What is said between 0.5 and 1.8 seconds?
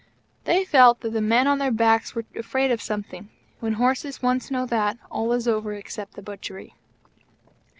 felt that the men on their